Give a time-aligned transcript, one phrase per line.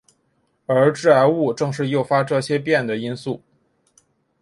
[0.65, 3.39] 而致癌物正是诱发这些变的因素。